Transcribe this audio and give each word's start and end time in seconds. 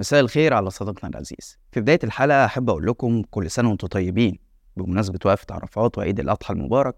مساء 0.00 0.20
الخير 0.20 0.54
على 0.54 0.70
صديقنا 0.70 1.10
العزيز. 1.10 1.58
في 1.72 1.80
بداية 1.80 1.98
الحلقة 2.04 2.44
أحب 2.44 2.70
أقول 2.70 2.86
لكم 2.86 3.22
كل 3.30 3.50
سنة 3.50 3.68
وأنتم 3.68 3.86
طيبين. 3.88 4.38
بمناسبة 4.76 5.18
وقفة 5.24 5.46
عرفات 5.50 5.98
وعيد 5.98 6.20
الأضحى 6.20 6.54
المبارك 6.54 6.96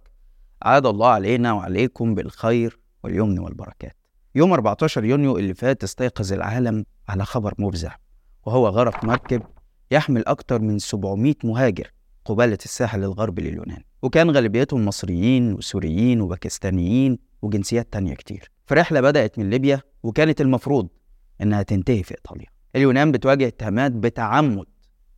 عاد 0.63 0.87
الله 0.87 1.09
علينا 1.09 1.53
وعليكم 1.53 2.15
بالخير 2.15 2.79
واليمن 3.05 3.39
والبركات. 3.39 3.97
يوم 4.35 4.53
14 4.53 5.05
يونيو 5.05 5.39
اللي 5.39 5.55
فات 5.55 5.85
استيقظ 5.85 6.33
العالم 6.33 6.85
على 7.09 7.25
خبر 7.25 7.55
مفزع 7.59 7.97
وهو 8.47 8.69
غرق 8.69 9.05
مركب 9.05 9.43
يحمل 9.91 10.27
أكثر 10.27 10.61
من 10.61 10.79
700 10.79 11.35
مهاجر 11.45 11.93
قبالة 12.25 12.59
الساحل 12.65 13.05
الغربي 13.05 13.43
لليونان. 13.43 13.83
وكان 14.03 14.31
غالبيتهم 14.31 14.85
مصريين 14.85 15.53
وسوريين 15.53 16.21
وباكستانيين 16.21 17.19
وجنسيات 17.43 17.93
تانية 17.93 18.15
كتير. 18.15 18.51
في 18.67 18.75
رحلة 18.75 19.01
بدأت 19.01 19.39
من 19.39 19.51
ليبيا 19.51 19.81
وكانت 20.03 20.41
المفروض 20.41 20.89
إنها 21.41 21.63
تنتهي 21.63 22.03
في 22.03 22.15
إيطاليا. 22.15 22.62
اليونان 22.77 23.13
بتواجه 23.13 23.47
اتهامات 23.47 23.93
بتعمد 23.93 24.65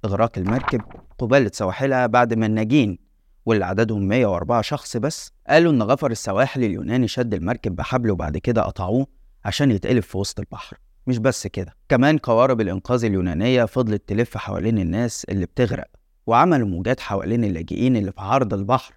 إغراق 0.05 0.39
المركب 0.39 0.81
قبالة 1.19 1.51
سواحلها 1.55 2.07
بعد 2.07 2.35
ما 2.35 2.47
الناجين 2.47 2.99
واللي 3.47 3.65
عددهم 3.65 4.09
104 4.09 4.63
شخص 4.63 4.97
بس 4.97 5.33
قالوا 5.49 5.73
إن 5.73 5.83
غفر 5.83 6.11
السواحل 6.11 6.65
اليوناني 6.65 7.09
شد 7.09 7.35
المركب 7.35 7.77
بحبل 7.77 8.11
وبعد 8.11 8.39
كده 8.39 8.63
قطعوه 8.63 9.07
عشان 9.45 9.71
يتقلب 9.71 10.03
في 10.03 10.19
وسط 10.19 10.41
البحر. 10.41 10.77
مش 11.07 11.19
بس 11.19 11.47
كده 11.47 11.75
كمان 11.89 12.19
قوارب 12.19 12.61
الإنقاذ 12.61 13.05
اليونانية 13.05 13.65
فضلت 13.65 14.09
تلف 14.09 14.37
حوالين 14.37 14.79
الناس 14.79 15.25
اللي 15.25 15.47
بتغرق 15.47 15.87
وعملوا 16.27 16.69
موجات 16.69 17.01
حوالين 17.01 17.45
اللاجئين 17.45 17.97
اللي 17.97 18.13
في 18.13 18.21
عرض 18.21 18.55
البحر 18.55 18.95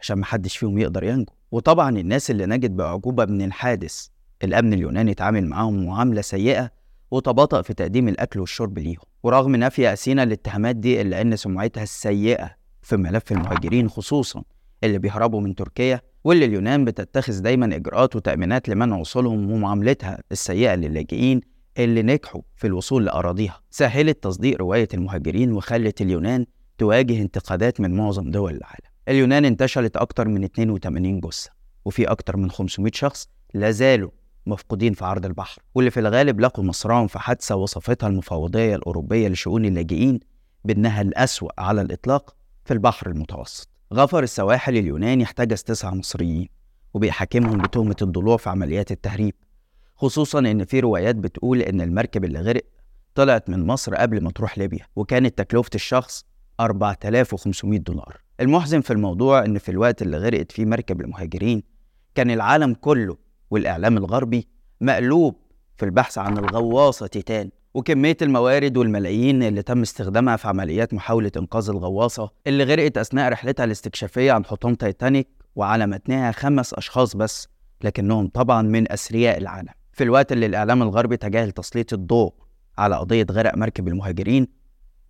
عشان 0.00 0.18
محدش 0.18 0.56
فيهم 0.56 0.78
يقدر 0.78 1.04
ينجو. 1.04 1.32
وطبعا 1.50 1.98
الناس 1.98 2.30
اللي 2.30 2.46
نجت 2.46 2.70
بأعجوبة 2.70 3.24
من 3.24 3.42
الحادث 3.42 4.06
الأمن 4.44 4.72
اليوناني 4.72 5.10
اتعامل 5.10 5.46
معاهم 5.46 5.86
معاملة 5.86 6.20
سيئة 6.20 6.70
وتباطأ 7.10 7.62
في 7.62 7.74
تقديم 7.74 8.08
الأكل 8.08 8.40
والشرب 8.40 8.78
ليهم. 8.78 9.02
ورغم 9.22 9.56
نفي 9.56 9.92
أثينا 9.92 10.22
الاتهامات 10.22 10.76
دي 10.76 11.00
إلا 11.00 11.20
أن 11.20 11.36
سمعتها 11.36 11.82
السيئة 11.82 12.50
في 12.82 12.96
ملف 12.96 13.32
المهاجرين 13.32 13.88
خصوصا 13.88 14.42
اللي 14.84 14.98
بيهربوا 14.98 15.40
من 15.40 15.54
تركيا 15.54 16.00
واللي 16.24 16.44
اليونان 16.44 16.84
بتتخذ 16.84 17.40
دايما 17.42 17.76
إجراءات 17.76 18.16
وتأمينات 18.16 18.68
لمنع 18.68 18.96
وصولهم 18.96 19.50
ومعاملتها 19.50 20.18
السيئة 20.32 20.74
للاجئين 20.74 21.40
اللي 21.78 22.02
نجحوا 22.02 22.40
في 22.56 22.66
الوصول 22.66 23.04
لأراضيها. 23.04 23.60
سهلت 23.70 24.22
تصديق 24.22 24.58
رواية 24.58 24.88
المهاجرين 24.94 25.52
وخلت 25.52 26.00
اليونان 26.00 26.46
تواجه 26.78 27.22
انتقادات 27.22 27.80
من 27.80 27.94
معظم 27.96 28.30
دول 28.30 28.50
العالم. 28.56 28.90
اليونان 29.08 29.44
انتشلت 29.44 29.96
أكتر 29.96 30.28
من 30.28 30.44
82 30.44 31.20
جثة 31.20 31.50
وفي 31.84 32.04
أكتر 32.04 32.36
من 32.36 32.50
500 32.50 32.92
شخص 32.94 33.28
لازالوا 33.54 34.10
مفقودين 34.46 34.92
في 34.92 35.04
عرض 35.04 35.26
البحر 35.26 35.62
واللي 35.74 35.90
في 35.90 36.00
الغالب 36.00 36.40
لقوا 36.40 36.64
مصرعهم 36.64 37.06
في 37.06 37.18
حادثة 37.18 37.56
وصفتها 37.56 38.06
المفوضية 38.06 38.76
الأوروبية 38.76 39.28
لشؤون 39.28 39.64
اللاجئين 39.64 40.20
بأنها 40.64 41.02
الأسوأ 41.02 41.60
على 41.60 41.80
الإطلاق 41.82 42.34
في 42.64 42.72
البحر 42.74 43.06
المتوسط. 43.10 43.68
غفر 43.94 44.22
السواحل 44.22 44.76
اليوناني 44.76 45.24
احتجز 45.24 45.62
تسعة 45.62 45.90
مصريين 45.90 46.48
وبيحاكمهم 46.94 47.58
بتهمة 47.58 47.96
الضلوع 48.02 48.36
في 48.36 48.50
عمليات 48.50 48.92
التهريب. 48.92 49.34
خصوصا 49.96 50.38
إن 50.38 50.64
في 50.64 50.80
روايات 50.80 51.16
بتقول 51.16 51.62
إن 51.62 51.80
المركب 51.80 52.24
اللي 52.24 52.40
غرق 52.40 52.62
طلعت 53.14 53.50
من 53.50 53.66
مصر 53.66 53.94
قبل 53.94 54.24
ما 54.24 54.30
تروح 54.30 54.58
ليبيا 54.58 54.86
وكانت 54.96 55.38
تكلفة 55.38 55.70
الشخص 55.74 56.24
4500 56.60 57.80
دولار. 57.80 58.20
المحزن 58.40 58.80
في 58.80 58.92
الموضوع 58.92 59.44
إن 59.44 59.58
في 59.58 59.68
الوقت 59.70 60.02
اللي 60.02 60.18
غرقت 60.18 60.52
فيه 60.52 60.64
مركب 60.64 61.00
المهاجرين 61.00 61.62
كان 62.14 62.30
العالم 62.30 62.74
كله 62.74 63.16
والإعلام 63.50 63.96
الغربي 63.96 64.48
مقلوب 64.80 65.36
في 65.76 65.84
البحث 65.84 66.18
عن 66.18 66.38
الغواصة 66.38 67.06
تيتان. 67.06 67.50
وكمية 67.74 68.16
الموارد 68.22 68.76
والملايين 68.76 69.42
اللي 69.42 69.62
تم 69.62 69.82
استخدامها 69.82 70.36
في 70.36 70.48
عمليات 70.48 70.94
محاولة 70.94 71.32
إنقاذ 71.36 71.70
الغواصة 71.70 72.30
اللي 72.46 72.64
غرقت 72.64 72.98
أثناء 72.98 73.32
رحلتها 73.32 73.64
الاستكشافية 73.64 74.32
عن 74.32 74.44
حطام 74.44 74.74
تايتانيك 74.74 75.28
وعلى 75.56 75.86
متنها 75.86 76.32
خمس 76.32 76.74
أشخاص 76.74 77.16
بس 77.16 77.48
لكنهم 77.84 78.28
طبعا 78.28 78.62
من 78.62 78.92
أثرياء 78.92 79.38
العالم. 79.38 79.68
في 79.92 80.04
الوقت 80.04 80.32
اللي 80.32 80.46
الإعلام 80.46 80.82
الغربي 80.82 81.16
تجاهل 81.16 81.50
تسليط 81.50 81.92
الضوء 81.92 82.32
على 82.78 82.96
قضية 82.96 83.26
غرق 83.30 83.56
مركب 83.56 83.88
المهاجرين 83.88 84.48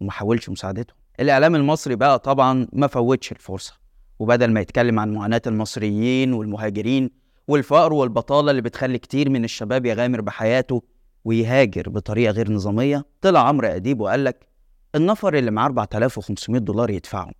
وما 0.00 0.10
حاولش 0.12 0.48
مساعدتهم. 0.48 0.96
الإعلام 1.20 1.54
المصري 1.54 1.96
بقى 1.96 2.18
طبعا 2.18 2.66
ما 2.72 2.86
فوتش 2.86 3.32
الفرصة. 3.32 3.74
وبدل 4.18 4.50
ما 4.52 4.60
يتكلم 4.60 4.98
عن 4.98 5.12
معاناة 5.12 5.42
المصريين 5.46 6.32
والمهاجرين 6.32 7.10
والفقر 7.48 7.92
والبطالة 7.92 8.50
اللي 8.50 8.62
بتخلي 8.62 8.98
كتير 8.98 9.30
من 9.30 9.44
الشباب 9.44 9.86
يغامر 9.86 10.20
بحياته 10.20 10.82
ويهاجر 11.24 11.88
بطريقة 11.88 12.30
غير 12.32 12.52
نظامية 12.52 13.04
طلع 13.20 13.40
عمرو 13.48 13.68
أديب 13.68 14.00
وقال 14.00 14.24
لك 14.24 14.46
النفر 14.94 15.34
اللي 15.34 15.50
معاه 15.50 15.66
4500 15.66 16.60
دولار 16.60 16.90
يدفعهم. 16.90 17.32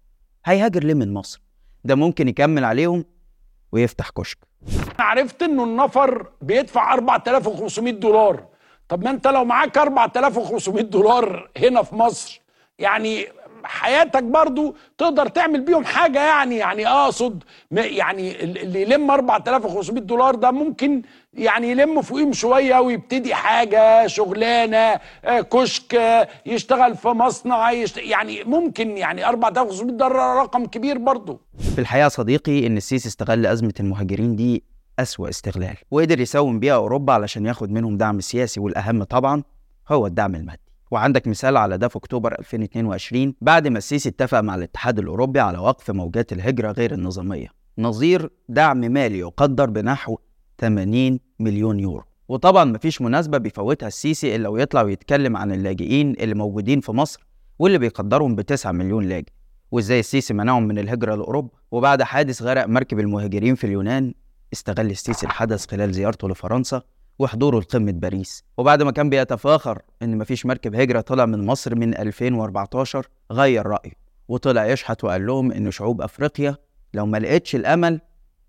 هيهاجر 0.44 0.84
ليه 0.84 0.94
من 0.94 1.14
مصر؟ 1.14 1.40
ده 1.84 1.94
ممكن 1.94 2.28
يكمل 2.28 2.64
عليهم 2.64 3.04
ويفتح 3.72 4.10
كشك. 4.10 4.38
عرفت 4.98 5.42
إنه 5.42 5.64
النفر 5.64 6.30
بيدفع 6.42 6.94
4500 6.94 7.92
دولار. 7.92 8.44
طب 8.88 9.04
ما 9.04 9.10
أنت 9.10 9.26
لو 9.26 9.44
معاك 9.44 9.78
4500 9.78 10.82
دولار 10.84 11.50
هنا 11.56 11.82
في 11.82 11.94
مصر 11.94 12.40
يعني 12.78 13.26
حياتك 13.64 14.22
برضو 14.22 14.76
تقدر 14.98 15.28
تعمل 15.28 15.60
بيهم 15.60 15.84
حاجة 15.84 16.18
يعني 16.18 16.56
يعني 16.56 16.88
اقصد 16.88 17.42
يعني 17.70 18.42
اللي 18.42 18.82
يلم 18.82 19.10
4500 19.10 20.02
دولار 20.02 20.34
ده 20.34 20.50
ممكن 20.50 21.02
يعني 21.34 21.70
يلم 21.70 22.02
فوقيهم 22.02 22.32
شوية 22.32 22.78
ويبتدي 22.80 23.34
حاجة 23.34 24.06
شغلانة 24.06 25.00
كشك 25.24 26.00
يشتغل 26.46 26.96
في 26.96 27.08
مصنع. 27.08 27.72
يعني 27.96 28.44
ممكن 28.44 28.96
يعني 28.96 29.28
4500 29.28 29.96
دولار 29.96 30.36
رقم 30.42 30.66
كبير 30.66 30.98
برضو 30.98 31.40
في 31.74 31.80
الحقيقة 31.80 32.08
صديقي 32.08 32.66
إن 32.66 32.76
السيسي 32.76 33.08
استغل 33.08 33.46
أزمة 33.46 33.74
المهاجرين 33.80 34.36
دي 34.36 34.64
أسوأ 34.98 35.28
استغلال 35.28 35.76
وقدر 35.90 36.20
يساوم 36.20 36.58
بيها 36.60 36.74
أوروبا 36.74 37.12
علشان 37.12 37.46
ياخد 37.46 37.70
منهم 37.70 37.96
دعم 37.96 38.20
سياسي 38.20 38.60
والأهم 38.60 39.02
طبعا 39.04 39.42
هو 39.88 40.06
الدعم 40.06 40.34
المادي 40.34 40.69
وعندك 40.90 41.28
مثال 41.28 41.56
على 41.56 41.78
ده 41.78 41.88
في 41.88 41.96
أكتوبر 41.96 42.38
2022 42.38 43.34
بعد 43.40 43.68
ما 43.68 43.78
السيسي 43.78 44.08
اتفق 44.08 44.40
مع 44.40 44.54
الاتحاد 44.54 44.98
الأوروبي 44.98 45.40
على 45.40 45.58
وقف 45.58 45.90
موجات 45.90 46.32
الهجرة 46.32 46.72
غير 46.72 46.92
النظامية. 46.94 47.48
نظير 47.78 48.30
دعم 48.48 48.78
مالي 48.80 49.18
يقدر 49.18 49.70
بنحو 49.70 50.18
80 50.60 51.20
مليون 51.38 51.80
يورو. 51.80 52.04
وطبعا 52.28 52.64
مفيش 52.64 53.02
مناسبة 53.02 53.38
بيفوتها 53.38 53.86
السيسي 53.86 54.36
إلا 54.36 54.48
ويطلع 54.48 54.82
ويتكلم 54.82 55.36
عن 55.36 55.52
اللاجئين 55.52 56.12
اللي 56.12 56.34
موجودين 56.34 56.80
في 56.80 56.92
مصر 56.92 57.26
واللي 57.58 57.78
بيقدرهم 57.78 58.34
ب 58.34 58.40
9 58.40 58.72
مليون 58.72 59.04
لاجئ. 59.04 59.28
وإزاي 59.70 60.00
السيسي 60.00 60.34
منعهم 60.34 60.62
من 60.62 60.78
الهجرة 60.78 61.14
لأوروبا؟ 61.14 61.50
وبعد 61.70 62.02
حادث 62.02 62.42
غرق 62.42 62.66
مركب 62.66 63.00
المهاجرين 63.00 63.54
في 63.54 63.64
اليونان 63.64 64.14
استغل 64.52 64.90
السيسي 64.90 65.26
الحدث 65.26 65.66
خلال 65.66 65.92
زيارته 65.92 66.28
لفرنسا 66.28 66.82
وحضوره 67.20 67.58
لقمة 67.58 67.92
باريس. 67.92 68.44
وبعد 68.58 68.82
ما 68.82 68.90
كان 68.90 69.10
بيتفاخر 69.10 69.82
إن 70.02 70.18
مفيش 70.18 70.46
مركب 70.46 70.74
هجرة 70.74 71.00
طلع 71.00 71.26
من 71.26 71.46
مصر 71.46 71.74
من 71.74 71.96
2014 71.96 73.06
غير 73.32 73.66
رأيه. 73.66 73.92
وطلع 74.28 74.66
يشحت 74.66 75.04
وقال 75.04 75.26
لهم 75.26 75.52
إن 75.52 75.70
شعوب 75.70 76.02
أفريقيا 76.02 76.56
لو 76.94 77.06
ما 77.06 77.18
لقيتش 77.18 77.54
الأمل 77.54 78.00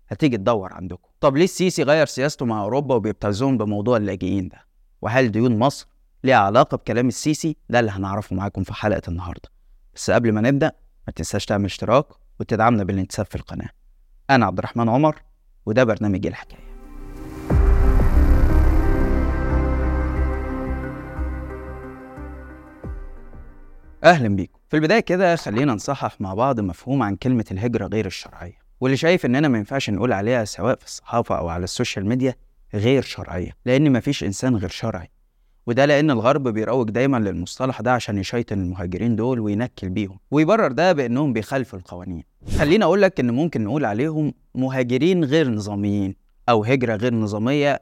هتيجي 0.08 0.36
تدور 0.36 0.72
عندكم. 0.72 1.08
طب 1.20 1.36
ليه 1.36 1.44
السيسي 1.44 1.82
غير 1.82 2.06
سياسته 2.06 2.46
مع 2.46 2.62
أوروبا 2.62 2.94
وبيبتزون 2.94 3.58
بموضوع 3.58 3.96
اللاجئين 3.96 4.48
ده؟ 4.48 4.66
وهل 5.02 5.30
ديون 5.30 5.58
مصر 5.58 5.86
ليها 6.24 6.36
علاقة 6.36 6.76
بكلام 6.76 7.08
السيسي؟ 7.08 7.56
ده 7.68 7.80
اللي 7.80 7.90
هنعرفه 7.90 8.36
معاكم 8.36 8.62
في 8.62 8.74
حلقة 8.74 9.02
النهاردة. 9.08 9.48
بس 9.94 10.10
قبل 10.10 10.32
ما 10.32 10.40
نبدأ 10.40 10.72
ما 11.06 11.12
تنساش 11.12 11.46
تعمل 11.46 11.64
اشتراك 11.64 12.06
وتدعمنا 12.40 12.84
بالانتساب 12.84 13.26
في 13.26 13.34
القناة. 13.34 13.68
أنا 14.30 14.46
عبد 14.46 14.58
الرحمن 14.58 14.88
عمر 14.88 15.22
وده 15.66 15.84
برنامج 15.84 16.26
الحكاية. 16.26 16.71
أهلا 24.04 24.28
بيكم. 24.36 24.58
في 24.68 24.76
البداية 24.76 25.00
كده 25.00 25.36
خلينا 25.36 25.74
نصحح 25.74 26.20
مع 26.20 26.34
بعض 26.34 26.60
مفهوم 26.60 27.02
عن 27.02 27.16
كلمة 27.16 27.44
الهجرة 27.50 27.86
غير 27.86 28.06
الشرعية 28.06 28.58
واللي 28.80 28.96
شايف 28.96 29.26
إننا 29.26 29.48
ما 29.48 29.58
ينفعش 29.58 29.90
نقول 29.90 30.12
عليها 30.12 30.44
سواء 30.44 30.76
في 30.76 30.84
الصحافة 30.86 31.38
أو 31.38 31.48
على 31.48 31.64
ال 31.64 31.70
social 31.70 32.06
media 32.06 32.34
غير 32.74 33.02
شرعية 33.02 33.50
لأن 33.66 33.92
مفيش 33.92 34.24
إنسان 34.24 34.56
غير 34.56 34.68
شرعي. 34.68 35.10
وده 35.66 35.84
لأن 35.84 36.10
الغرب 36.10 36.48
بيروج 36.48 36.90
دايما 36.90 37.16
للمصطلح 37.16 37.80
ده 37.80 37.92
عشان 37.92 38.18
يشيطن 38.18 38.58
المهاجرين 38.60 39.16
دول 39.16 39.40
وينكل 39.40 39.88
بيهم 39.88 40.18
ويبرر 40.30 40.72
ده 40.72 40.92
بأنهم 40.92 41.32
بيخالفوا 41.32 41.78
القوانين. 41.78 42.24
خليني 42.58 42.84
أقول 42.84 43.02
لك 43.02 43.20
إن 43.20 43.30
ممكن 43.30 43.64
نقول 43.64 43.84
عليهم 43.84 44.34
مهاجرين 44.54 45.24
غير 45.24 45.50
نظاميين 45.50 46.14
أو 46.48 46.64
هجرة 46.64 46.96
غير 46.96 47.14
نظامية 47.14 47.80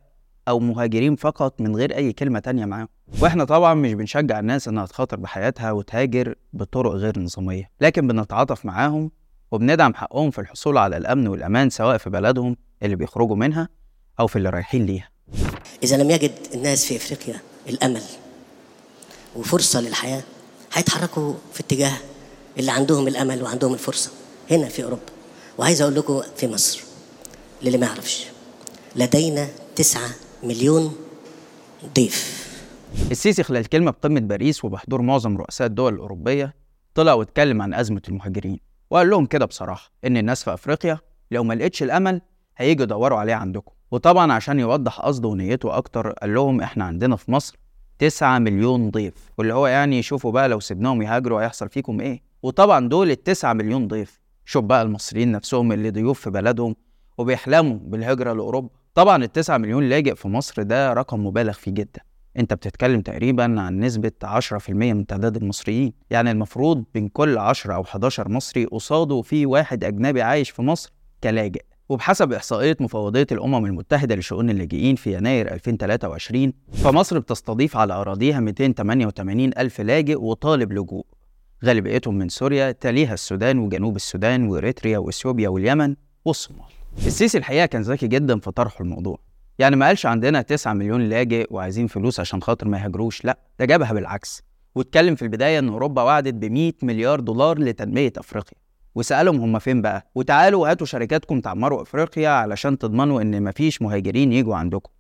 أو 0.51 0.59
مهاجرين 0.59 1.17
فقط 1.17 1.61
من 1.61 1.77
غير 1.77 1.97
أي 1.97 2.13
كلمة 2.13 2.39
تانية 2.39 2.65
معاهم. 2.65 2.89
وإحنا 3.21 3.45
طبعا 3.45 3.75
مش 3.75 3.93
بنشجع 3.93 4.39
الناس 4.41 4.69
إنها 4.69 4.87
تخاطر 4.87 5.17
بحياتها 5.17 5.73
وتهاجر 5.73 6.35
بطرق 6.53 6.93
غير 6.93 7.19
نظامية 7.19 7.71
لكن 7.81 8.07
بنتعاطف 8.07 8.65
معاهم 8.67 9.11
وبندعم 9.51 9.95
حقهم 9.95 10.31
في 10.31 10.41
الحصول 10.41 10.79
على 10.79 10.97
الأمن 10.97 11.29
والأمان 11.29 11.71
سواء 11.71 11.97
في 11.99 12.11
بلدهم 12.11 12.57
اللي 12.83 12.97
بيخرجوا 12.97 13.37
منها 13.37 13.69
أو 14.21 14.27
في 14.27 14.37
اللي 14.37 14.49
رايحين 14.49 14.87
ليها. 14.87 15.09
إذا 15.83 15.97
لم 15.97 16.11
يجد 16.11 16.33
الناس 16.55 16.85
في 16.85 16.97
إفريقيا 16.97 17.41
الأمل 17.69 18.03
وفرصة 19.37 19.81
للحياة 19.81 20.23
هيتحركوا 20.73 21.35
في 21.53 21.61
اتجاه 21.61 21.93
اللي 22.59 22.71
عندهم 22.73 23.09
الأمل 23.09 23.43
وعندهم 23.43 23.75
الفرصة 23.75 24.11
هنا 24.51 24.69
في 24.69 24.85
أوروبا. 24.85 25.03
وعايز 25.59 25.83
أقول 25.83 25.95
لكم 25.95 26.23
في 26.37 26.49
مصر 26.49 26.83
للي 27.63 27.79
ما 27.79 27.87
يعرفش 27.87 28.27
لدينا 28.97 29.49
تسعة 29.77 30.11
مليون 30.43 30.93
ضيف. 31.95 32.41
السيسي 33.11 33.43
خلال 33.43 33.67
كلمة 33.69 33.91
بقمة 33.91 34.21
باريس 34.21 34.65
وبحضور 34.65 35.03
معظم 35.03 35.37
رؤساء 35.39 35.67
الدول 35.67 35.95
الأوروبية 35.95 36.55
طلع 36.95 37.13
واتكلم 37.13 37.63
عن 37.63 37.75
أزمة 37.75 38.03
المهاجرين 38.09 38.61
وقال 38.91 39.11
لهم 39.11 39.27
كده 39.27 39.45
بصراحة 39.47 39.91
إن 40.05 40.17
الناس 40.17 40.45
في 40.45 40.55
أفريقيا 40.55 40.99
لو 41.31 41.45
ما 41.45 41.55
لقيتش 41.55 41.83
الأمل 41.83 42.21
هيجوا 42.57 42.85
يدوروا 42.85 43.19
عليه 43.19 43.35
عندكم. 43.35 43.73
وطبعا 43.91 44.33
عشان 44.33 44.61
يوضح 44.61 45.01
قصده 45.01 45.29
ونيته 45.29 45.77
أكتر 45.77 46.11
قال 46.13 46.35
لهم 46.35 46.61
إحنا 46.61 46.85
عندنا 46.85 47.17
في 47.17 47.31
مصر 47.33 47.57
9 47.99 48.39
مليون 48.39 48.91
ضيف. 48.91 49.15
واللي 49.39 49.55
هو 49.55 49.67
يعني 49.67 49.99
يشوفوا 49.99 50.33
بقى 50.33 50.49
لو 50.49 50.61
سيبناهم 50.61 51.03
يهاجروا 51.03 51.41
هيحصل 51.43 51.69
فيكم 51.69 52.01
إيه؟ 52.01 52.23
وطبعا 52.43 52.89
دول 52.89 53.11
ال 53.11 53.23
9 53.23 53.53
مليون 53.53 53.89
ضيف. 53.89 54.21
شوف 54.45 54.65
بقى 54.65 54.83
المصريين 54.83 55.33
نفسهم 55.33 55.73
اللي 55.73 55.91
ضيوف 55.91 56.21
في 56.21 56.31
بلدهم 56.31 56.77
وبيحلموا 57.19 57.79
بالهجرة 57.83 58.33
لأوروبا. 58.33 58.69
طبعا 58.95 59.25
ال 59.25 59.33
9 59.33 59.59
مليون 59.59 59.89
لاجئ 59.89 60.15
في 60.15 60.29
مصر 60.29 60.63
ده 60.63 60.93
رقم 60.93 61.27
مبالغ 61.27 61.53
فيه 61.53 61.71
جدا. 61.71 62.01
أنت 62.39 62.55
بتتكلم 62.55 63.01
تقريبا 63.01 63.61
عن 63.61 63.81
نسبة 63.81 64.13
10% 64.25 64.71
من 64.71 65.07
تعداد 65.07 65.37
المصريين. 65.37 65.93
يعني 66.11 66.31
المفروض 66.31 66.85
بين 66.95 67.09
كل 67.09 67.39
10 67.39 67.75
أو 67.75 67.83
11 67.83 68.29
مصري 68.29 68.65
قصاده 68.65 69.23
في 69.23 69.47
واحد 69.47 69.85
أجنبي 69.85 70.23
عايش 70.23 70.51
في 70.51 70.63
مصر 70.63 70.93
كلاجئ. 71.25 71.63
وبحسب 71.89 72.33
إحصائية 72.33 72.77
مفوضية 72.81 73.27
الأمم 73.33 73.67
المتحدة 73.67 74.15
لشؤون 74.15 74.51
اللاجئين 74.51 74.97
في 74.97 75.17
يناير 75.17 75.53
2023 75.53 76.53
فمصر 76.73 77.19
بتستضيف 77.19 77.77
على 77.77 77.95
أراضيها 77.95 78.41
288 78.41 79.51
ألف 79.59 79.81
لاجئ 79.81 80.17
وطالب 80.21 80.73
لجوء. 80.73 81.07
غالبيتهم 81.65 82.15
من 82.19 82.29
سوريا 82.29 82.73
تليها 82.73 83.15
السودان 83.15 83.59
وجنوب 83.59 83.97
السودان 83.97 84.49
وإريتريا 84.49 84.99
وإثيوبيا 84.99 85.49
واليمن 85.49 85.97
والصومال. 86.25 86.80
السيسي 87.07 87.39
الحقيقة 87.39 87.67
كان 87.67 87.83
ذكي 87.83 88.07
جدا 88.07 88.41
في 88.41 88.51
طرح 88.51 88.81
الموضوع. 88.81 89.19
يعني 89.59 89.77
ما 89.77 89.87
قالش 89.87 90.07
عندنا 90.07 90.43
9 90.43 90.73
مليون 90.73 91.09
لاجئ 91.09 91.47
وعايزين 91.51 91.87
فلوس 91.87 92.21
عشان 92.21 92.43
خاطر 92.43 92.69
ما 92.69 92.79
يهاجروش. 92.79 93.25
لا 93.25 93.39
ده 93.59 93.65
جابها 93.65 93.93
بالعكس. 93.93 94.43
واتكلم 94.75 95.15
في 95.15 95.23
البداية 95.23 95.59
إن 95.59 95.69
أوروبا 95.69 96.03
وعدت 96.03 96.35
ب 96.35 96.45
100 96.45 96.73
مليار 96.83 97.21
دولار 97.21 97.59
لتنمية 97.59 98.13
أفريقيا. 98.19 98.59
وسألهم 98.95 99.41
هم 99.41 99.59
فين 99.59 99.83
بقى؟ 99.83 100.11
وتعالوا 100.15 100.71
هاتوا 100.71 100.87
شركاتكم 100.87 101.41
تعمروا 101.41 101.83
أفريقيا 101.83 102.29
علشان 102.29 102.79
تضمنوا 102.79 103.23
إن 103.23 103.43
مفيش 103.43 103.83
مهاجرين 103.83 104.33
يجوا 104.33 104.57
عندكم. 104.57 104.91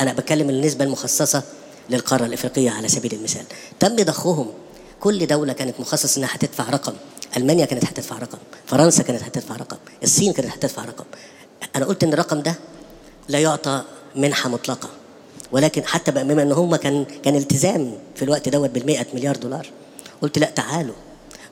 أنا 0.00 0.12
بتكلم 0.12 0.50
النسبة 0.50 0.84
المخصصة 0.84 1.42
للقارة 1.90 2.26
الإفريقية 2.26 2.70
على 2.70 2.88
سبيل 2.88 3.14
المثال. 3.14 3.44
تم 3.80 3.96
ضخهم. 3.96 4.46
كل 5.00 5.26
دولة 5.26 5.52
كانت 5.52 5.80
مخصص 5.80 6.18
إنها 6.18 6.28
هتدفع 6.32 6.70
رقم. 6.70 6.92
ألمانيا 7.36 7.64
كانت 7.64 7.84
هتدفع 7.84 8.18
رقم 8.18 8.38
فرنسا 8.66 9.02
كانت 9.02 9.22
هتدفع 9.22 9.56
رقم 9.56 9.76
الصين 10.02 10.32
كانت 10.32 10.48
هتدفع 10.48 10.84
رقم 10.84 11.04
أنا 11.76 11.84
قلت 11.84 12.04
إن 12.04 12.12
الرقم 12.12 12.40
ده 12.40 12.54
لا 13.28 13.38
يعطى 13.38 13.82
منحة 14.16 14.48
مطلقة. 14.48 14.88
ولكن 15.52 15.84
حتى 15.84 16.10
بقى 16.10 16.24
بما 16.24 16.42
إن 16.42 16.52
هم 16.52 16.76
كان 16.76 17.06
كان 17.24 17.36
التزام 17.36 17.92
في 18.16 18.22
الوقت 18.24 18.48
دوت 18.48 18.70
بال 18.70 19.04
مليار 19.14 19.36
دولار 19.36 19.66
قلت 20.22 20.38
لا 20.38 20.50
تعالوا 20.50 20.94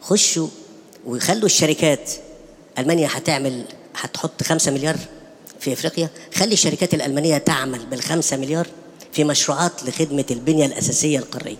خشوا 0.00 0.48
وخلوا 1.06 1.44
الشركات. 1.46 2.10
ألمانيا 2.78 3.08
هتعمل 3.12 3.64
هتحط 3.96 4.42
5 4.42 4.72
مليار 4.72 4.96
في 5.60 5.72
إفريقيا. 5.72 6.08
خلي 6.34 6.52
الشركات 6.52 6.94
الألمانية 6.94 7.38
تعمل 7.38 7.86
بالخمسة 7.86 8.36
مليار 8.36 8.66
في 9.12 9.24
مشروعات 9.24 9.84
لخدمة 9.84 10.24
البنية 10.30 10.66
الأساسية 10.66 11.18
القارية. 11.18 11.56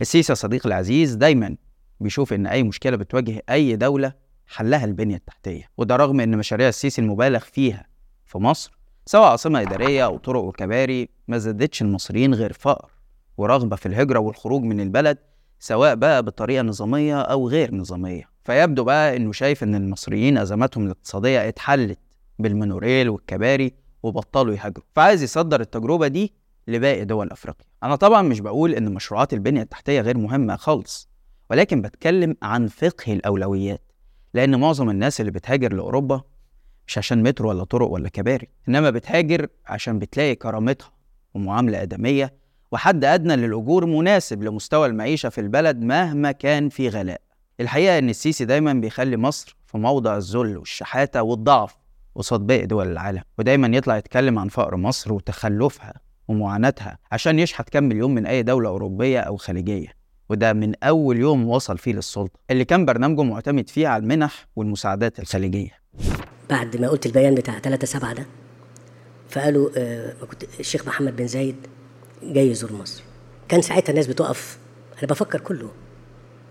السيسي 0.00 0.32
يا 0.32 0.36
صديقي 0.36 0.66
العزيز 0.68 1.14
دايما 1.14 1.56
بيشوف 2.02 2.32
إن 2.32 2.46
أي 2.46 2.62
مشكلة 2.62 2.96
بتواجه 2.96 3.42
أي 3.50 3.76
دولة 3.76 4.12
حلها 4.46 4.84
البنية 4.84 5.16
التحتية. 5.16 5.64
وده 5.76 5.96
رغم 5.96 6.20
إن 6.20 6.38
مشاريع 6.38 6.68
السيسي 6.68 7.00
المبالغ 7.02 7.38
فيها 7.38 7.86
في 8.26 8.38
مصر 8.38 8.78
سواء 9.06 9.24
عاصمة 9.30 9.60
إدارية 9.60 10.04
أو 10.04 10.18
طرق 10.18 10.40
وكباري 10.42 11.08
ما 11.28 11.38
زادتش 11.38 11.82
المصريين 11.82 12.34
غير 12.34 12.52
فقر 12.52 12.90
ورغبة 13.36 13.76
في 13.76 13.86
الهجرة 13.86 14.18
والخروج 14.18 14.62
من 14.62 14.80
البلد 14.80 15.18
سواء 15.58 15.94
بقى 15.94 16.22
بطريقة 16.22 16.62
نظامية 16.62 17.20
أو 17.20 17.48
غير 17.48 17.74
نظامية. 17.74 18.24
فيبدو 18.44 18.84
بقى 18.84 19.16
إنه 19.16 19.32
شايف 19.32 19.62
إن 19.62 19.74
المصريين 19.74 20.38
أزماتهم 20.38 20.84
الاقتصادية 20.86 21.48
اتحلت 21.48 21.98
بالمونوريل 22.38 23.08
والكباري 23.08 23.72
وبطلوا 24.02 24.54
يهاجروا. 24.54 24.84
فعايز 24.94 25.22
يصدر 25.22 25.60
التجربة 25.60 26.06
دي 26.08 26.32
لباقي 26.68 27.04
دول 27.04 27.30
أفريقيا. 27.30 27.66
أنا 27.82 27.96
طبعا 27.96 28.22
مش 28.22 28.40
بقول 28.40 28.74
إن 28.74 28.94
مشروعات 28.94 29.32
البنية 29.32 29.62
التحتية 29.62 30.00
غير 30.00 30.18
مهمة 30.18 30.56
خالص. 30.56 31.08
ولكن 31.52 31.82
بتكلم 31.82 32.36
عن 32.42 32.66
فقه 32.66 33.12
الأولويات 33.12 33.80
لأن 34.34 34.60
معظم 34.60 34.90
الناس 34.90 35.20
اللي 35.20 35.30
بتهاجر 35.30 35.72
لأوروبا 35.72 36.20
مش 36.86 36.98
عشان 36.98 37.22
مترو 37.22 37.48
ولا 37.48 37.64
طرق 37.64 37.88
ولا 37.88 38.08
كباري 38.08 38.48
إنما 38.68 38.90
بتهاجر 38.90 39.48
عشان 39.66 39.98
بتلاقي 39.98 40.34
كرامتها 40.34 40.92
ومعاملة 41.34 41.82
آدمية 41.82 42.34
وحد 42.72 43.04
أدنى 43.04 43.36
للأجور 43.36 43.86
مناسب 43.86 44.42
لمستوى 44.42 44.86
المعيشة 44.86 45.28
في 45.28 45.40
البلد 45.40 45.80
مهما 45.80 46.32
كان 46.32 46.68
في 46.68 46.88
غلاء. 46.88 47.20
الحقيقة 47.60 47.98
إن 47.98 48.08
السيسي 48.08 48.44
دايما 48.44 48.72
بيخلي 48.72 49.16
مصر 49.16 49.56
في 49.66 49.78
موضع 49.78 50.16
الذل 50.16 50.56
والشحاتة 50.56 51.22
والضعف 51.22 51.76
قصاد 52.14 52.40
باقي 52.40 52.66
دول 52.66 52.92
العالم 52.92 53.22
ودايما 53.38 53.76
يطلع 53.76 53.96
يتكلم 53.96 54.38
عن 54.38 54.48
فقر 54.48 54.76
مصر 54.76 55.12
وتخلفها 55.12 55.94
ومعاناتها 56.28 56.98
عشان 57.12 57.38
يشحت 57.38 57.68
كام 57.68 57.84
مليون 57.84 58.14
من 58.14 58.26
أي 58.26 58.42
دولة 58.42 58.68
أوروبية 58.68 59.20
أو 59.20 59.36
خليجية. 59.36 60.01
وده 60.32 60.52
من 60.52 60.72
أول 60.84 61.18
يوم 61.18 61.48
وصل 61.48 61.78
فيه 61.78 61.92
للسلطة 61.92 62.38
اللي 62.50 62.64
كان 62.64 62.84
برنامجه 62.84 63.22
معتمد 63.22 63.68
فيه 63.68 63.88
على 63.88 64.02
المنح 64.02 64.46
والمساعدات 64.56 65.18
الخليجية. 65.18 65.70
بعد 66.50 66.76
ما 66.76 66.88
قلت 66.88 67.06
البيان 67.06 67.34
بتاع 67.34 67.58
3 67.58 67.86
7 67.86 68.12
ده 68.14 68.26
فقالوا 69.30 69.70
آه 69.76 70.14
الشيخ 70.60 70.86
محمد 70.86 71.16
بن 71.16 71.26
زايد 71.26 71.56
جاي 72.22 72.50
يزور 72.50 72.72
مصر. 72.72 73.02
كان 73.48 73.62
ساعتها 73.62 73.90
الناس 73.90 74.06
بتقف 74.06 74.58
أنا 74.98 75.06
بفكر 75.06 75.40
كله 75.40 75.70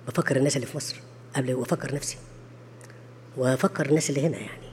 بفكر 0.07 0.37
الناس 0.37 0.55
اللي 0.55 0.67
في 0.67 0.77
مصر 0.77 0.95
قبل 1.35 1.53
وأفكر 1.53 1.95
نفسي 1.95 2.17
وأفكر 3.37 3.85
الناس 3.89 4.09
اللي 4.09 4.27
هنا 4.27 4.37
يعني. 4.37 4.67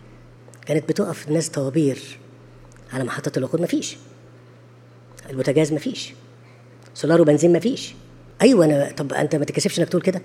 كانت 0.67 0.89
بتقف 0.89 1.29
الناس 1.29 1.49
طوابير 1.49 2.19
على 2.93 3.05
محطات 3.05 3.39
الوقود 3.39 3.61
مفيش. 3.61 3.97
البوتاجاز 5.31 5.73
مفيش. 5.73 6.13
سولار 6.95 7.21
وبنزين 7.21 7.53
مفيش. 7.53 7.95
أيوه 8.43 8.65
أنا 8.65 8.93
طب 8.93 9.13
أنت 9.13 9.37
ما 9.37 9.45
تكسفش 9.45 9.81
إنك 9.81 9.89
تقول 9.89 10.03
كده؟ 10.03 10.23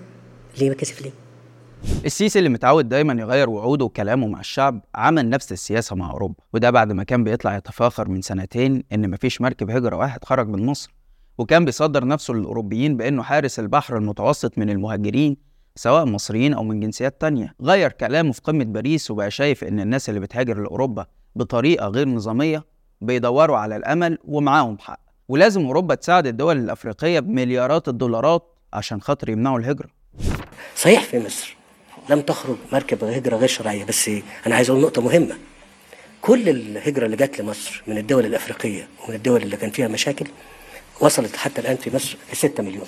ليه 0.58 0.70
بتكسف 0.70 1.02
ليه؟ 1.02 1.10
السيسي 2.04 2.38
اللي 2.38 2.48
متعود 2.50 2.88
دايما 2.88 3.22
يغير 3.22 3.50
وعوده 3.50 3.84
وكلامه 3.84 4.26
مع 4.26 4.40
الشعب 4.40 4.80
عمل 4.94 5.28
نفس 5.30 5.52
السياسة 5.52 5.96
مع 5.96 6.10
أوروبا 6.10 6.34
وده 6.52 6.70
بعد 6.70 6.92
ما 6.92 7.04
كان 7.04 7.24
بيطلع 7.24 7.56
يتفاخر 7.56 8.08
من 8.08 8.22
سنتين 8.22 8.82
إن 8.92 9.10
مفيش 9.10 9.40
مركب 9.40 9.70
هجرة 9.70 9.96
واحد 9.96 10.24
خرج 10.24 10.48
من 10.48 10.66
مصر. 10.66 10.94
وكان 11.38 11.64
بيصدر 11.64 12.06
نفسه 12.06 12.34
للأوروبيين 12.34 12.96
بإنه 12.96 13.22
حارس 13.22 13.58
البحر 13.58 13.96
المتوسط 13.96 14.58
من 14.58 14.70
المهاجرين 14.70 15.36
سواء 15.76 16.04
مصريين 16.04 16.54
أو 16.54 16.62
من 16.62 16.80
جنسيات 16.80 17.20
تانية. 17.20 17.54
غير 17.62 17.92
كلامه 17.92 18.32
في 18.32 18.40
قمة 18.40 18.64
باريس 18.64 19.10
وبقى 19.10 19.30
شايف 19.30 19.64
إن 19.64 19.80
الناس 19.80 20.08
اللي 20.08 20.20
بتهاجر 20.20 20.58
لأوروبا 20.62 21.06
بطريقة 21.36 21.88
غير 21.88 22.08
نظامية 22.08 22.64
بيدوروا 23.00 23.56
على 23.56 23.76
الأمل 23.76 24.18
ومعاهم 24.24 24.78
حق. 24.78 25.03
ولازم 25.28 25.66
أوروبا 25.66 25.94
تساعد 25.94 26.26
الدول 26.26 26.56
الأفريقية 26.56 27.20
بمليارات 27.20 27.88
الدولارات 27.88 28.42
عشان 28.72 29.00
خاطر 29.00 29.28
يمنعوا 29.28 29.58
الهجرة. 29.58 29.88
صحيح 30.76 31.02
في 31.04 31.18
مصر 31.18 31.56
لم 32.10 32.20
تخرج 32.20 32.56
مركب 32.72 33.04
هجرة 33.04 33.36
غير 33.36 33.48
شرعية 33.48 33.84
بس 33.84 34.10
أنا 34.46 34.54
عايز 34.54 34.70
أقول 34.70 34.82
نقطة 34.82 35.02
مهمة. 35.02 35.34
كل 36.22 36.48
الهجرة 36.48 37.06
اللي 37.06 37.16
جت 37.16 37.40
لمصر 37.40 37.82
من 37.86 37.98
الدول 37.98 38.26
الأفريقية 38.26 38.88
ومن 39.04 39.14
الدول 39.14 39.42
اللي 39.42 39.56
كان 39.56 39.70
فيها 39.70 39.88
مشاكل 39.88 40.26
وصلت 41.00 41.36
حتى 41.36 41.60
الآن 41.60 41.76
في 41.76 41.96
مصر 41.96 42.16
ل 42.32 42.36
6 42.36 42.62
مليون. 42.62 42.86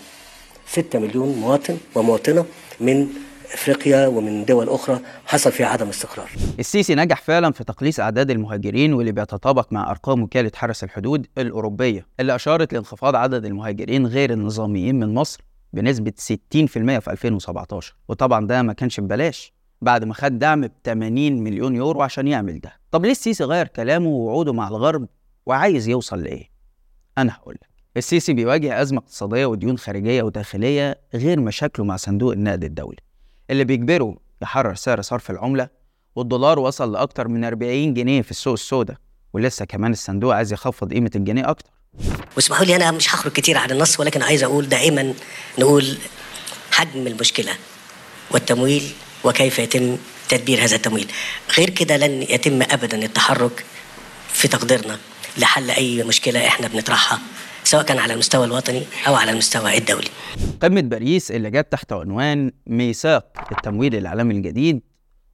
6 0.67 0.99
مليون 0.99 1.39
مواطن 1.39 1.77
ومواطنة 1.95 2.47
من 2.81 3.09
افريقيا 3.55 4.07
ومن 4.07 4.45
دول 4.45 4.69
أخرى 4.69 5.01
حصل 5.27 5.53
فيها 5.53 5.67
عدم 5.67 5.89
استقرار. 5.89 6.31
السيسي 6.59 6.95
نجح 6.95 7.21
فعلا 7.23 7.53
في 7.53 7.65
تقليص 7.65 8.01
أعداد 8.01 8.31
المهاجرين 8.31 8.93
واللي 8.95 9.13
بيتطابق 9.13 9.73
مع 9.73 9.91
أرقام 9.91 10.23
وكالة 10.23 10.53
حرس 10.55 10.85
الحدود 10.85 11.27
الأوروبية 11.39 12.07
اللي 12.21 12.35
أشارت 12.35 12.73
لانخفاض 12.73 13.17
عدد 13.17 13.45
المهاجرين 13.45 14.07
غير 14.07 14.33
النظاميين 14.33 15.01
من 15.01 15.15
مصر 15.15 15.41
بنسبة 15.73 16.13
60% 16.19 16.23
في 16.99 17.11
2017 17.11 17.97
وطبعا 18.09 18.47
ده 18.47 18.63
ما 18.63 18.73
كانش 18.73 19.01
ببلاش 19.01 19.53
بعد 19.83 20.05
ما 20.05 20.15
خد 20.15 20.39
دعم 20.39 20.61
ب 20.67 20.71
80 20.85 21.33
مليون 21.43 21.77
يورو 21.77 22.03
عشان 22.03 22.29
يعمل 22.29 22.61
ده. 22.61 22.73
طب 22.91 23.05
ليه 23.05 23.11
السيسي 23.13 23.45
غير 23.45 23.69
كلامه 23.69 24.09
ووعوده 24.09 24.53
مع 24.53 24.69
الغرب 24.69 25.09
وعايز 25.47 25.89
يوصل 25.89 26.23
لإيه؟ 26.23 26.51
أنا 27.19 27.33
هقول 27.35 27.55
لك. 27.55 27.69
السيسي 27.97 28.33
بيواجه 28.33 28.83
أزمة 28.83 28.99
اقتصادية 28.99 29.47
وديون 29.47 29.79
خارجية 29.79 30.23
وداخلية 30.23 31.01
غير 31.15 31.41
مشاكله 31.41 31.85
مع 31.87 31.97
صندوق 31.97 32.33
النقد 32.33 32.65
الدولي 32.65 32.97
اللي 33.51 33.65
بيجبره 33.65 34.17
يحرر 34.43 34.75
سعر 34.75 35.03
صرف 35.03 35.31
العملة 35.31 35.69
والدولار 36.17 36.59
وصل 36.59 36.93
لأكتر 36.93 37.29
من 37.29 37.45
40 37.45 37.95
جنيه 37.95 38.23
في 38.23 38.31
السوق 38.31 38.53
السوداء 38.53 38.97
ولسه 39.33 39.65
كمان 39.65 39.93
الصندوق 39.93 40.35
عايز 40.35 40.53
يخفض 40.53 40.93
قيمة 40.93 41.11
الجنيه 41.17 41.51
أكتر. 41.51 41.71
واسمحوا 42.37 42.65
لي 42.65 42.77
أنا 42.77 42.91
مش 42.91 43.15
هخرج 43.15 43.33
كتير 43.33 43.59
عن 43.59 43.71
النص 43.71 44.01
ولكن 44.01 44.23
عايز 44.23 44.45
أقول 44.45 44.69
دائما 44.69 45.15
نقول 45.59 45.99
حجم 46.73 47.07
المشكلة 47.07 47.53
والتمويل 48.31 48.93
وكيف 49.25 49.59
يتم 49.59 49.97
تدبير 50.29 50.65
هذا 50.65 50.77
التمويل. 50.77 51.13
غير 51.59 51.71
كده 51.71 51.97
لن 51.97 52.23
يتم 52.23 52.63
ابدا 52.63 53.05
التحرك 53.05 53.65
في 54.33 54.49
تقديرنا 54.49 54.99
لحل 55.39 55.71
أي 55.71 56.03
مشكلة 56.03 56.47
إحنا 56.47 56.69
بنطرحها. 56.69 57.19
سواء 57.67 57.83
كان 57.83 57.99
على 57.99 58.13
المستوى 58.13 58.45
الوطني 58.45 58.83
أو 59.09 59.15
على 59.15 59.31
المستوى 59.31 59.79
الدولي. 59.79 60.09
قمة 60.61 60.81
باريس 60.81 61.31
اللي 61.31 61.51
جت 61.51 61.73
تحت 61.73 61.93
عنوان 61.93 62.53
ميثاق 62.67 63.49
التمويل 63.53 63.95
العالمي 63.95 64.35
الجديد 64.35 64.83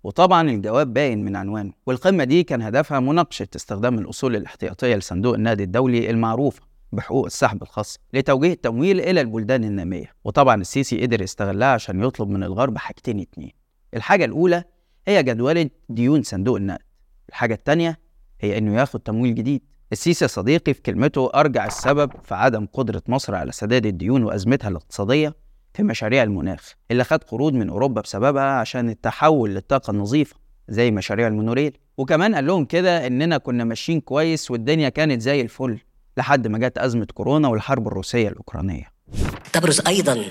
وطبعا 0.04 0.50
الجواب 0.50 0.94
باين 0.94 1.24
من 1.24 1.36
عنوانه. 1.36 1.72
والقمة 1.86 2.24
دي 2.24 2.42
كان 2.42 2.62
هدفها 2.62 3.00
مناقشة 3.00 3.48
استخدام 3.56 3.98
الأصول 3.98 4.36
الاحتياطية 4.36 4.96
لصندوق 4.96 5.34
النقد 5.34 5.60
الدولي 5.60 6.10
المعروفة 6.10 6.62
بحقوق 6.92 7.24
السحب 7.24 7.62
الخاصة 7.62 8.00
لتوجيه 8.12 8.52
التمويل 8.52 9.00
إلى 9.00 9.20
البلدان 9.20 9.64
النامية. 9.64 10.14
وطبعا 10.24 10.60
السيسي 10.60 11.02
قدر 11.02 11.22
يستغلها 11.22 11.68
عشان 11.68 12.04
يطلب 12.04 12.28
من 12.28 12.42
الغرب 12.42 12.78
حاجتين 12.78 13.20
اتنين. 13.20 13.52
الحاجة 13.94 14.24
الأولى 14.24 14.64
هي 15.06 15.22
جدولة 15.22 15.70
ديون 15.88 16.22
صندوق 16.22 16.56
النقد. 16.56 16.82
الحاجة 17.28 17.54
التانية 17.54 17.98
هي 18.40 18.58
إنه 18.58 18.80
ياخد 18.80 19.00
تمويل 19.00 19.34
جديد. 19.34 19.71
السيسي 19.92 20.28
صديقي 20.28 20.75
في 20.75 20.82
كلمته 20.82 21.30
أرجع 21.34 21.66
السبب 21.66 22.12
في 22.25 22.34
عدم 22.34 22.66
قدرة 22.72 23.02
مصر 23.08 23.34
على 23.34 23.52
سداد 23.52 23.87
الديون 23.87 24.22
وأزمتها 24.22 24.68
الاقتصادية 24.68 25.34
في 25.75 25.82
مشاريع 25.82 26.22
المناخ 26.22 26.72
اللي 26.90 27.04
خد 27.04 27.25
قروض 27.25 27.52
من 27.52 27.68
أوروبا 27.68 28.00
بسببها 28.00 28.42
عشان 28.42 28.88
التحول 28.90 29.50
للطاقة 29.50 29.90
النظيفة 29.90 30.37
زي 30.68 30.90
مشاريع 30.90 31.26
المونوريل. 31.26 31.78
وكمان 31.96 32.34
قال 32.34 32.46
لهم 32.46 32.64
كده 32.64 33.06
إننا 33.06 33.38
كنا 33.38 33.64
ماشيين 33.64 34.00
كويس 34.00 34.50
والدنيا 34.50 34.88
كانت 34.88 35.20
زي 35.20 35.40
الفل 35.40 35.78
لحد 36.16 36.46
ما 36.46 36.58
جت 36.58 36.78
أزمة 36.78 37.06
كورونا 37.14 37.49
والحرب 37.49 37.87
الروسية 37.88 38.28
الأوكرانية. 38.28 38.92
تبرز 39.52 39.80
أيضا 39.87 40.25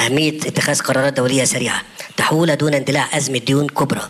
أهمية 0.00 0.38
اتخاذ 0.38 0.80
قرارات 0.80 1.12
دولية 1.12 1.44
سريعة 1.44 1.82
تحول 2.16 2.56
دون 2.56 2.74
اندلاع 2.74 3.16
أزمة 3.16 3.38
ديون 3.38 3.66
كبرى. 3.66 4.00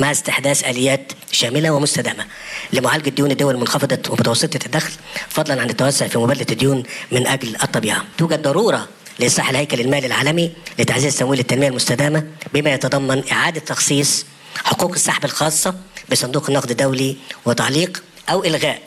مع 0.00 0.10
استحداث 0.10 0.64
آليات 0.64 1.12
شاملة 1.32 1.70
ومستدامة 1.70 2.26
لمعالجة 2.72 3.10
ديون 3.10 3.30
الدول 3.30 3.54
المنخفضة 3.54 4.10
ومتوسطة 4.10 4.66
الدخل 4.66 4.92
فضلا 5.28 5.60
عن 5.60 5.70
التوسع 5.70 6.06
في 6.06 6.18
مبادلة 6.18 6.46
الديون 6.50 6.82
من 7.12 7.26
أجل 7.26 7.56
الطبيعة. 7.62 8.04
توجد 8.18 8.42
ضرورة 8.42 8.88
لإصلاح 9.18 9.50
الهيكل 9.50 9.80
المالي 9.80 10.06
العالمي 10.06 10.52
لتعزيز 10.78 11.16
تمويل 11.18 11.40
التنمية 11.40 11.68
المستدامة 11.68 12.26
بما 12.54 12.72
يتضمن 12.74 13.22
إعادة 13.32 13.60
تخصيص 13.60 14.26
حقوق 14.64 14.92
السحب 14.92 15.24
الخاصة 15.24 15.74
بصندوق 16.12 16.50
النقد 16.50 16.70
الدولي 16.70 17.16
وتعليق 17.46 18.02
أو 18.30 18.44
إلغاء 18.44 18.82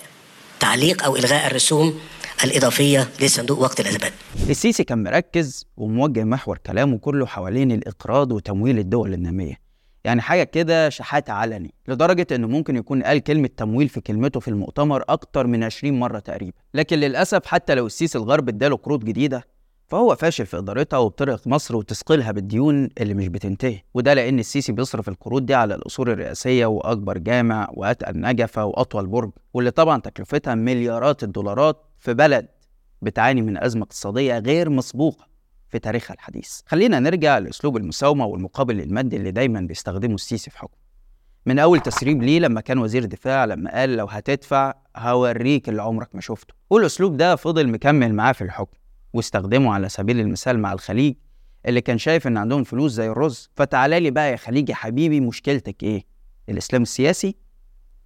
تعليق 0.59 1.03
أو 1.03 1.15
إلغاء 1.15 1.47
الرسوم 1.47 1.99
الإضافية 2.43 3.09
للصندوق 3.19 3.59
وقت 3.59 3.79
الأزمات. 3.79 4.13
السيسي 4.49 4.83
كان 4.83 5.03
مركز 5.03 5.65
وموجه 5.77 6.23
محور 6.23 6.57
كلامه 6.57 6.97
كله 6.97 7.25
حوالين 7.25 7.71
الإقراض 7.71 8.31
وتمويل 8.31 8.79
الدول 8.79 9.13
النامية 9.13 9.64
يعني 10.05 10.21
حاجة 10.21 10.43
كده 10.43 10.89
شحات 10.89 11.29
علني 11.29 11.73
لدرجة 11.87 12.27
إنه 12.31 12.47
ممكن 12.47 12.75
يكون 12.75 13.03
قال 13.03 13.19
كلمة 13.19 13.49
تمويل 13.57 13.89
في 13.89 14.01
كلمته 14.01 14.39
في 14.39 14.47
المؤتمر 14.47 15.03
أكتر 15.09 15.47
من 15.47 15.63
20 15.63 15.99
مرة 15.99 16.19
تقريبا. 16.19 16.57
لكن 16.73 16.97
للأسف 16.97 17.45
حتى 17.45 17.75
لو 17.75 17.85
السيسي 17.85 18.17
الغرب 18.17 18.49
اداله 18.49 18.75
قروض 18.77 19.03
جديدة 19.03 19.43
فهو 19.87 20.15
فاشل 20.15 20.45
في 20.45 20.57
إدارتها 20.57 20.97
وبطريقة 20.97 21.39
مصر 21.45 21.75
وتثقيلها 21.75 22.31
بالديون 22.31 22.89
اللي 23.01 23.13
مش 23.13 23.27
بتنتهي. 23.27 23.79
وده 23.93 24.13
لأن 24.13 24.39
السيسي 24.39 24.71
بيصرف 24.71 25.09
القروض 25.09 25.45
دي 25.45 25.53
على 25.53 25.75
الأصول 25.75 26.09
الرئاسية 26.09 26.65
وأكبر 26.65 27.17
جامع 27.17 27.69
وأتقل 27.73 28.19
نجفة 28.19 28.65
وأطول 28.65 29.07
برج 29.07 29.31
واللي 29.53 29.71
طبعا 29.71 30.01
تكلفتها 30.01 30.55
مليارات 30.55 31.23
الدولارات 31.23 31.81
في 31.97 32.13
بلد 32.13 32.47
بتعاني 33.01 33.41
من 33.41 33.63
أزمة 33.63 33.83
اقتصادية 33.83 34.37
غير 34.39 34.69
مسبوقة. 34.69 35.34
في 35.75 35.79
تاريخها 35.79 36.13
الحديث. 36.13 36.59
خلينا 36.65 36.99
نرجع 36.99 37.37
لأسلوب 37.37 37.77
المساومة 37.77 38.25
والمقابل 38.25 38.81
المادي 38.81 39.15
اللي 39.15 39.31
دايما 39.31 39.61
بيستخدمه 39.61 40.15
السيسي 40.15 40.51
في 40.51 40.57
حكمه. 40.57 40.77
من 41.45 41.59
أول 41.59 41.79
تسريب 41.79 42.23
ليه 42.23 42.39
لما 42.39 42.61
كان 42.61 42.77
وزير 42.77 43.05
دفاع 43.05 43.45
لما 43.45 43.71
قال 43.71 43.95
لو 43.97 44.05
هتدفع 44.05 44.73
هوريك 44.97 45.69
اللي 45.69 45.81
عمرك 45.81 46.15
ما 46.15 46.21
شفته. 46.21 46.53
والأسلوب 46.69 47.17
ده 47.17 47.35
فضل 47.35 47.69
مكمل 47.69 48.13
معاه 48.13 48.31
في 48.31 48.43
الحكم 48.43 48.77
واستخدمه 49.13 49.73
على 49.73 49.89
سبيل 49.89 50.19
المثال 50.19 50.59
مع 50.59 50.73
الخليج 50.73 51.15
اللي 51.65 51.81
كان 51.81 51.97
شايف 51.97 52.27
إن 52.27 52.37
عندهم 52.37 52.63
فلوس 52.63 52.91
زي 52.91 53.07
الرز. 53.09 53.49
فتعالى 53.55 53.99
لي 53.99 54.11
بقى 54.11 54.31
يا 54.31 54.35
خليج 54.37 54.69
يا 54.69 54.75
حبيبي 54.75 55.19
مشكلتك 55.19 55.83
إيه؟ 55.83 56.03
الإسلام 56.49 56.81
السياسي 56.81 57.35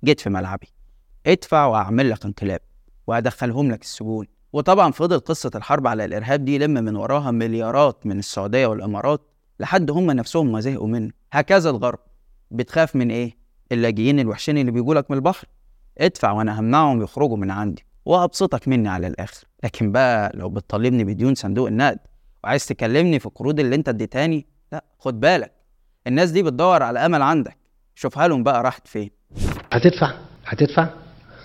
جيت 0.03 0.19
في 0.19 0.29
ملعبي. 0.29 0.67
ادفع 1.27 1.65
وأعمل 1.65 2.09
لك 2.09 2.25
انقلاب 2.25 2.59
وأدخلهم 3.07 3.71
لك 3.71 3.81
السجون. 3.81 4.27
وطبعا 4.53 4.91
فضل 4.91 5.19
قصة 5.19 5.51
الحرب 5.55 5.87
على 5.87 6.05
الإرهاب 6.05 6.45
دي 6.45 6.57
لم 6.57 6.71
من 6.71 6.95
وراها 6.95 7.31
مليارات 7.31 8.05
من 8.05 8.19
السعودية 8.19 8.67
والإمارات 8.67 9.21
لحد 9.59 9.91
هم 9.91 10.11
نفسهم 10.11 10.51
ما 10.51 10.59
زهقوا 10.59 10.87
منه. 10.87 11.11
هكذا 11.33 11.69
الغرب. 11.69 11.99
بتخاف 12.51 12.95
من 12.95 13.11
إيه؟ 13.11 13.37
اللاجئين 13.71 14.19
الوحشين 14.19 14.57
اللي 14.57 14.71
بيجولك 14.71 15.11
من 15.11 15.17
البحر. 15.17 15.47
ادفع 15.97 16.31
وأنا 16.31 16.59
همنعهم 16.59 17.01
يخرجوا 17.01 17.37
من 17.37 17.51
عندي 17.51 17.85
وأبسطك 18.05 18.67
مني 18.67 18.89
على 18.89 19.07
الآخر. 19.07 19.43
لكن 19.63 19.91
بقى 19.91 20.31
لو 20.33 20.49
بتطالبني 20.49 21.03
بديون 21.03 21.35
صندوق 21.35 21.67
النقد 21.67 21.99
وعايز 22.43 22.65
تكلمني 22.65 23.19
في 23.19 23.25
القروض 23.25 23.59
اللي 23.59 23.75
أنت 23.75 23.89
اديتاني 23.89 24.45
لا 24.71 24.83
خد 24.99 25.19
بالك. 25.19 25.51
الناس 26.07 26.31
دي 26.31 26.43
بتدور 26.43 26.83
على 26.83 27.05
أمل 27.05 27.21
عندك. 27.21 27.57
شوفها 27.95 28.27
لهم 28.27 28.43
بقى 28.43 28.63
راحت 28.63 28.87
فين. 28.87 29.09
هتدفع؟ 29.71 30.13
هتدفع؟ 30.45 30.89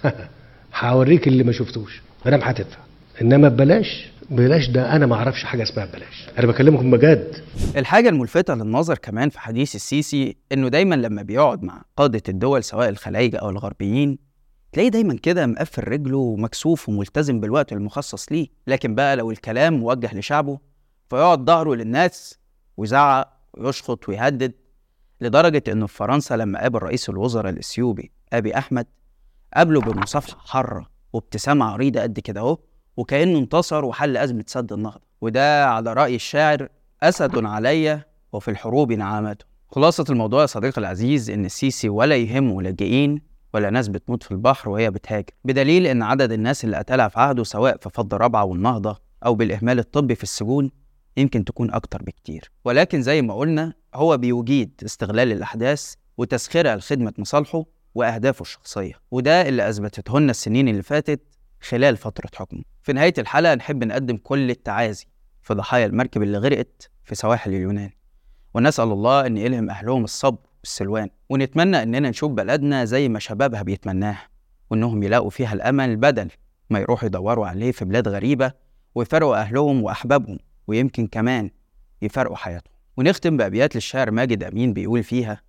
هوريك 0.80 1.28
اللي 1.28 1.44
ما 1.44 1.52
شفتوش. 1.52 2.02
مادام 2.24 2.40
هتدفع. 2.40 2.78
إنما 3.22 3.48
ببلاش 3.48 4.10
بلاش 4.30 4.68
ده 4.68 4.96
أنا 4.96 5.06
ما 5.06 5.14
أعرفش 5.14 5.44
حاجة 5.44 5.62
اسمها 5.62 5.84
ببلاش. 5.84 6.28
أنا 6.38 6.46
بكلمكم 6.46 6.90
بجد. 6.90 7.34
الحاجة 7.76 8.08
الملفتة 8.08 8.54
للنظر 8.54 8.98
كمان 8.98 9.28
في 9.28 9.40
حديث 9.40 9.74
السيسي 9.74 10.36
إنه 10.52 10.68
دايما 10.68 10.94
لما 10.94 11.22
بيقعد 11.22 11.62
مع 11.62 11.82
قادة 11.96 12.22
الدول 12.28 12.64
سواء 12.64 12.88
الخلايجة 12.88 13.36
أو 13.36 13.50
الغربيين 13.50 14.18
تلاقيه 14.72 14.88
دايما 14.88 15.14
كده 15.16 15.46
مقفل 15.46 15.88
رجله 15.88 16.16
ومكسوف 16.18 16.88
وملتزم 16.88 17.40
بالوقت 17.40 17.72
المخصص 17.72 18.32
ليه. 18.32 18.46
لكن 18.66 18.94
بقى 18.94 19.16
لو 19.16 19.30
الكلام 19.30 19.74
موجه 19.74 20.14
لشعبه 20.18 20.58
فيقعد 21.10 21.44
ظهره 21.46 21.74
للناس 21.74 22.38
ويزعق 22.76 23.32
ويشخط 23.58 24.08
ويهدد 24.08 24.52
لدرجة 25.20 25.62
إنه 25.68 25.86
في 25.86 25.96
فرنسا 25.96 26.34
لما 26.36 26.60
قابل 26.60 26.78
رئيس 26.82 27.08
الوزراء 27.08 27.52
الإثيوبي 27.52 28.10
أبي 28.32 28.58
أحمد 28.58 28.86
قابله 29.56 29.80
بمصافحة 29.80 30.38
حارة 30.46 30.86
وابتسامة 31.12 31.64
عريضة 31.64 32.00
قد 32.02 32.20
كده 32.20 32.40
أهو 32.40 32.58
وكأنه 32.96 33.38
انتصر 33.38 33.84
وحل 33.84 34.16
أزمة 34.16 34.44
سد 34.46 34.72
النهضة. 34.72 35.00
وده 35.20 35.66
على 35.66 35.92
رأي 35.92 36.14
الشاعر 36.14 36.68
أسد 37.02 37.44
علي 37.44 38.02
وفي 38.32 38.50
الحروب 38.50 38.92
نعامته 38.92 39.44
خلاصة 39.68 40.04
الموضوع 40.10 40.40
يا 40.40 40.46
صديقي 40.46 40.78
العزيز 40.80 41.30
إن 41.30 41.44
السيسي 41.44 41.88
ولا 41.88 42.16
يهمه 42.16 42.62
لاجئين 42.62 43.22
ولا 43.54 43.70
ناس 43.70 43.88
بتموت 43.88 44.22
في 44.22 44.30
البحر 44.30 44.68
وهي 44.68 44.90
بتهاجر. 44.90 45.30
بدليل 45.44 45.86
إن 45.86 46.02
عدد 46.02 46.32
الناس 46.32 46.64
اللي 46.64 46.76
قتلها 46.76 47.08
في 47.08 47.20
عهده 47.20 47.44
سواء 47.44 47.76
في 47.76 47.90
فض 47.90 48.14
رابعة 48.14 48.44
والنهضة 48.44 48.96
أو 49.26 49.34
بالإهمال 49.34 49.78
الطبي 49.78 50.14
في 50.14 50.22
السجون 50.22 50.70
يمكن 51.16 51.44
تكون 51.44 51.70
أكتر 51.70 52.02
بكتير. 52.02 52.50
ولكن 52.64 53.02
زي 53.02 53.22
ما 53.22 53.34
قلنا 53.34 53.72
هو 53.94 54.16
بيجيد 54.16 54.80
استغلال 54.84 55.32
الأحداث 55.32 55.94
وتسخيرها 56.18 56.76
لخدمة 56.76 57.12
مصالحه 57.18 57.64
وأهدافه 57.94 58.42
الشخصية. 58.42 58.92
وده 59.10 59.48
اللي 59.48 59.68
أثبتته 59.68 60.20
لنا 60.20 60.30
السنين 60.30 60.68
اللي 60.68 60.82
فاتت 60.82 61.20
خلال 61.64 61.96
فترة 61.96 62.30
حكمه. 62.34 62.62
في 62.82 62.92
نهاية 62.92 63.14
الحلقة 63.18 63.54
نحب 63.54 63.84
نقدم 63.84 64.16
كل 64.16 64.50
التعازي 64.50 65.06
في 65.42 65.54
ضحايا 65.54 65.86
المركب 65.86 66.22
اللي 66.22 66.38
غرقت 66.38 66.90
في 67.04 67.14
سواحل 67.14 67.50
اليونان. 67.50 67.90
ونسأل 68.54 68.92
الله 68.92 69.26
أن 69.26 69.36
يلهم 69.36 69.70
أهلهم 69.70 70.04
الصبر 70.04 70.38
والسلوان 70.60 71.10
ونتمنى 71.28 71.82
أننا 71.82 72.10
نشوف 72.10 72.32
بلدنا 72.32 72.84
زي 72.84 73.08
ما 73.08 73.18
شبابها 73.18 73.62
بيتمناها 73.62 74.28
وأنهم 74.70 75.02
يلاقوا 75.02 75.30
فيها 75.30 75.52
الأمل 75.52 75.96
بدل 75.96 76.30
ما 76.70 76.78
يروحوا 76.78 77.06
يدوروا 77.06 77.46
عليه 77.46 77.72
في 77.72 77.84
بلاد 77.84 78.08
غريبة 78.08 78.52
ويفرقوا 78.94 79.36
أهلهم 79.36 79.82
وأحبابهم 79.82 80.38
ويمكن 80.66 81.06
كمان 81.06 81.50
يفرقوا 82.02 82.36
حياتهم. 82.36 82.74
ونختم 82.96 83.36
بأبيات 83.36 83.74
للشاعر 83.74 84.10
ماجد 84.10 84.42
أمين 84.44 84.72
بيقول 84.72 85.02
فيها 85.02 85.42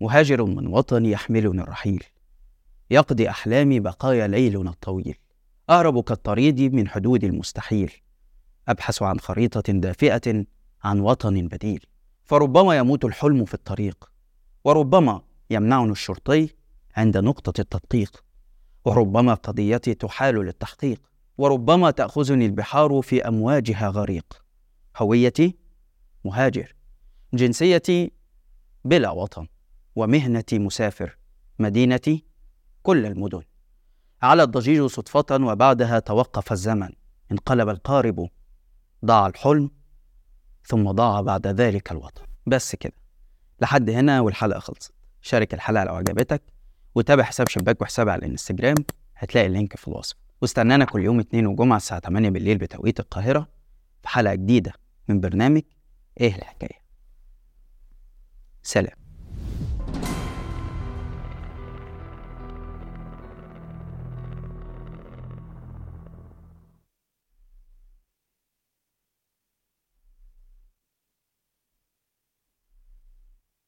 مهاجر 0.00 0.44
من 0.44 0.66
وطني 0.66 1.10
يحملني 1.10 1.62
الرحيل 1.62 2.04
يقضي 2.90 3.28
أحلامي 3.28 3.80
بقايا 3.80 4.26
ليلنا 4.26 4.70
الطويل. 4.70 5.18
أهرب 5.70 6.00
كالطريد 6.00 6.60
من 6.60 6.88
حدود 6.88 7.24
المستحيل 7.24 7.92
أبحث 8.68 9.02
عن 9.02 9.20
خريطة 9.20 9.72
دافئة 9.72 10.44
عن 10.84 11.00
وطن 11.00 11.48
بديل. 11.48 11.86
فربما 12.24 12.78
يموت 12.78 13.04
الحلم 13.04 13.44
في 13.44 13.54
الطريق 13.54 14.10
وربما 14.64 15.22
يمنعني 15.50 15.92
الشرطي 15.92 16.48
عند 16.96 17.16
نقطة 17.16 17.60
التدقيق 17.60 18.24
وربما 18.84 19.34
قضيتي 19.34 19.94
تحال 19.94 20.34
للتحقيق 20.34 21.00
وربما 21.38 21.90
تأخذني 21.90 22.46
البحار 22.46 23.00
في 23.02 23.28
أمواجها 23.28 23.88
غريق. 23.88 24.44
هويتي؟ 24.96 25.56
مهاجر. 26.24 26.74
جنسيتي؟ 27.34 28.12
بلا 28.84 29.10
وطن. 29.10 29.46
ومهنتي 29.96 30.58
مسافر. 30.58 31.18
مدينتي؟ 31.58 32.24
كل 32.82 33.06
المدن. 33.06 33.42
على 34.22 34.42
الضجيج 34.42 34.86
صدفة 34.86 35.24
وبعدها 35.30 35.98
توقف 35.98 36.52
الزمن. 36.52 36.88
انقلب 37.32 37.68
القارب 37.68 38.28
ضاع 39.04 39.26
الحلم 39.26 39.70
ثم 40.64 40.90
ضاع 40.90 41.20
بعد 41.20 41.46
ذلك 41.46 41.92
الوطن. 41.92 42.22
بس 42.46 42.76
كده. 42.76 42.92
لحد 43.60 43.90
هنا 43.90 44.20
والحلقة 44.20 44.58
خلصت. 44.60 44.92
شارك 45.22 45.54
الحلقة 45.54 45.84
لو 45.84 45.94
عجبتك 45.94 46.42
وتابع 46.94 47.22
حساب 47.22 47.48
شباك 47.48 47.82
وحسابي 47.82 48.10
على 48.10 48.18
الانستجرام 48.18 48.74
هتلاقي 49.16 49.46
اللينك 49.46 49.76
في 49.76 49.88
الوصف. 49.88 50.16
واستنانا 50.42 50.84
كل 50.84 51.04
يوم 51.04 51.20
اثنين 51.20 51.46
وجمعة 51.46 51.76
الساعة 51.76 52.00
8 52.00 52.30
بالليل 52.30 52.58
بتوقيت 52.58 53.00
القاهرة 53.00 53.48
في 54.02 54.08
حلقة 54.08 54.34
جديدة 54.34 54.72
من 55.08 55.20
برنامج 55.20 55.62
إيه 56.20 56.36
الحكاية. 56.36 56.78
سلام. 58.62 59.07